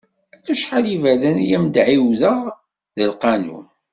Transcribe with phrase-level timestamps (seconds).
[0.51, 2.39] Acḥal iberdan i am-d-ɛiwdeɣ,
[2.95, 3.67] d lqanun.